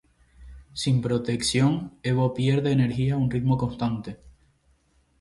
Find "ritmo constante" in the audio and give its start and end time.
3.29-4.17